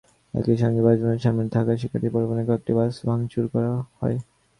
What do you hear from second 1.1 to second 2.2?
সামনে থাকা শিক্ষার্থী